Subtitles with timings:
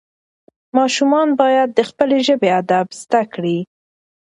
[0.77, 3.59] ماشومان باید د خپلې ژبې ادب زده کړي.